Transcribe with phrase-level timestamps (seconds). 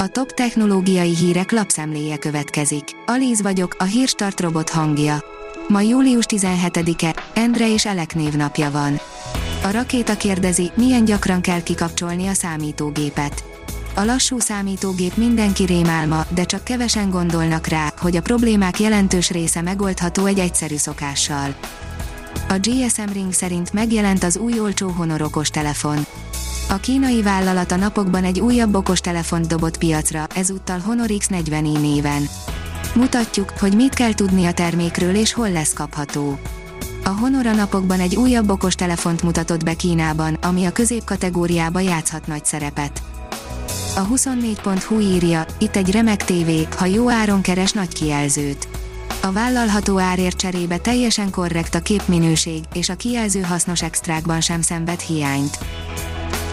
[0.00, 2.84] A top technológiai hírek lapszemléje következik.
[3.06, 5.24] Alíz vagyok, a hírstart robot hangja.
[5.68, 9.00] Ma július 17-e, Endre és Elek névnapja van.
[9.62, 13.44] A rakéta kérdezi, milyen gyakran kell kikapcsolni a számítógépet.
[13.94, 19.60] A lassú számítógép mindenki rémálma, de csak kevesen gondolnak rá, hogy a problémák jelentős része
[19.60, 21.54] megoldható egy egyszerű szokással.
[22.48, 26.06] A GSM Ring szerint megjelent az új olcsó Honor okos telefon.
[26.70, 32.28] A kínai vállalat a napokban egy újabb okostelefont dobott piacra, ezúttal Honor X40i néven.
[32.94, 36.38] Mutatjuk, hogy mit kell tudni a termékről és hol lesz kapható.
[37.04, 42.44] A Honor a napokban egy újabb okostelefont mutatott be Kínában, ami a középkategóriába játszhat nagy
[42.44, 43.02] szerepet.
[43.96, 48.68] A 24.hu írja, itt egy remek tévé, ha jó áron keres nagy kijelzőt.
[49.22, 55.00] A vállalható árért cserébe teljesen korrekt a képminőség, és a kijelző hasznos extrákban sem szenved
[55.00, 55.58] hiányt.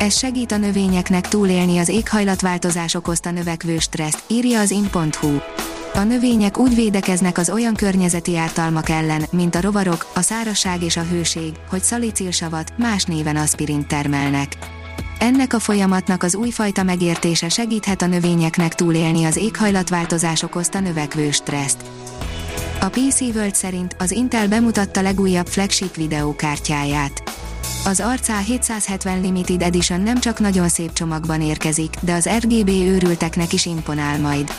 [0.05, 5.37] Ez segít a növényeknek túlélni az éghajlatváltozás okozta növekvő stresszt, írja az in.hu.
[5.93, 10.97] A növények úgy védekeznek az olyan környezeti ártalmak ellen, mint a rovarok, a szárazság és
[10.97, 14.57] a hőség, hogy szalicilsavat, más néven aspirint termelnek.
[15.20, 21.85] Ennek a folyamatnak az újfajta megértése segíthet a növényeknek túlélni az éghajlatváltozás okozta növekvő stresszt.
[22.81, 27.45] A PC World szerint az Intel bemutatta legújabb flagship videókártyáját.
[27.87, 33.53] Az Arca 770 Limited Edition nem csak nagyon szép csomagban érkezik, de az RGB őrülteknek
[33.53, 34.51] is imponál majd.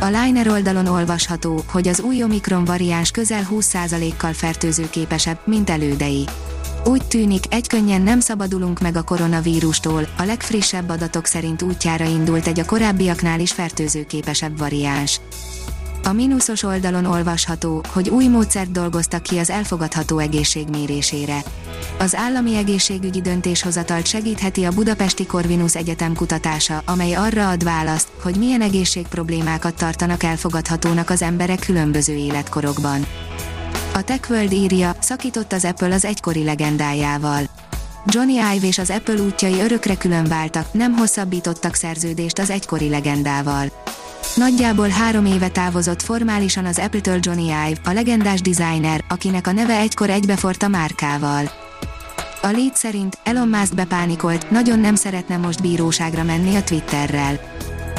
[0.00, 6.24] A Liner oldalon olvasható, hogy az új Omikron variáns közel 20%-kal fertőzőképesebb, mint elődei.
[6.84, 12.60] Úgy tűnik, egykönnyen nem szabadulunk meg a koronavírustól, a legfrissebb adatok szerint útjára indult egy
[12.60, 15.20] a korábbiaknál is fertőzőképesebb variáns.
[16.04, 21.42] A mínuszos oldalon olvasható, hogy új módszert dolgoztak ki az elfogadható egészségmérésére.
[21.98, 28.36] Az állami egészségügyi döntéshozatalt segítheti a Budapesti Corvinus Egyetem kutatása, amely arra ad választ, hogy
[28.36, 33.06] milyen egészségproblémákat tartanak elfogadhatónak az emberek különböző életkorokban.
[33.94, 37.42] A TechWorld írja, szakított az Apple az egykori legendájával.
[38.06, 43.70] Johnny Ive és az Apple útjai örökre külön váltak, nem hosszabbítottak szerződést az egykori legendával.
[44.34, 49.76] Nagyjából három éve távozott formálisan az Apple-től Johnny Ive, a legendás designer, akinek a neve
[49.76, 51.50] egykor egybefort a márkával.
[52.42, 57.49] A lead szerint Elon Musk bepánikolt, nagyon nem szeretne most bíróságra menni a Twitterrel.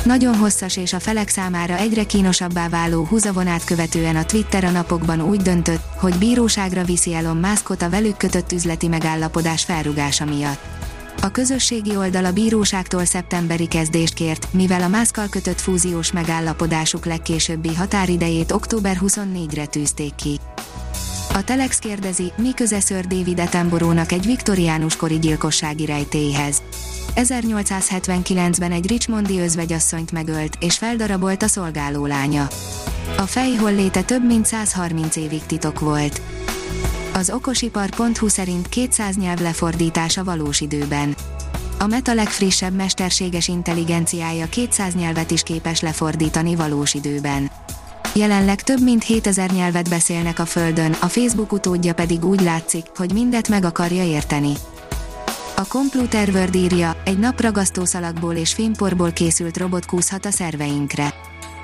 [0.04, 5.22] Nagyon hosszas és a felek számára egyre kínosabbá váló húzavonát követően a Twitter a napokban
[5.22, 10.60] úgy döntött, hogy bíróságra viszi Elon Muskot a velük kötött üzleti megállapodás felrugása miatt.
[11.22, 17.76] A közösségi oldal a bíróságtól szeptemberi kezdést kért, mivel a Muskkal kötött fúziós megállapodásuk legkésőbbi
[17.76, 20.40] határidejét október 24-re tűzték ki.
[21.34, 26.62] A Telex kérdezi, mi köze Sir David Attenborough-nak egy viktoriánus kori gyilkossági rejtélyhez.
[27.16, 32.48] 1879-ben egy Richmondi özvegyasszonyt megölt, és feldarabolt a szolgáló lánya.
[33.18, 36.22] A fejholléte több mint 130 évig titok volt.
[37.14, 41.16] Az okosipar.hu szerint 200 nyelv lefordítása valós időben.
[41.80, 47.52] A Meta legfrissebb mesterséges intelligenciája 200 nyelvet is képes lefordítani valós időben.
[48.14, 53.14] Jelenleg több mint 7000 nyelvet beszélnek a Földön, a Facebook utódja pedig úgy látszik, hogy
[53.14, 54.54] mindet meg akarja érteni.
[55.56, 61.14] A Computer World írja, egy napragasztó szalagból és fémporból készült robot kúszhat a szerveinkre.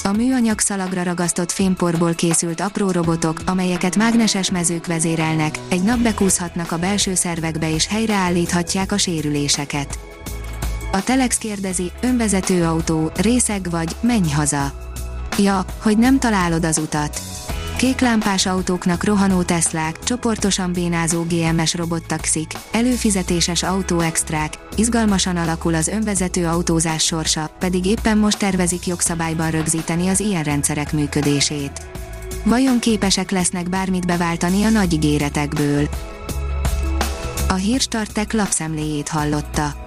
[0.04, 6.72] A műanyag szalagra ragasztott fémporból készült apró robotok, amelyeket mágneses mezők vezérelnek, egy nap bekúszhatnak
[6.72, 10.00] a belső szervekbe és helyreállíthatják a sérüléseket.
[10.92, 14.87] A Telex kérdezi, önvezető autó, részeg vagy, menj haza.
[15.38, 17.22] Ja, hogy nem találod az utat.
[17.78, 27.04] Kéklámpás autóknak rohanó Teslák, csoportosan bénázó GMS robottaxik, előfizetéses autóextrák, izgalmasan alakul az önvezető autózás
[27.04, 31.82] sorsa, pedig éppen most tervezik jogszabályban rögzíteni az ilyen rendszerek működését.
[32.44, 35.88] Vajon képesek lesznek bármit beváltani a nagy ígéretekből?
[37.48, 39.87] A hírstartek lapszemléjét hallotta.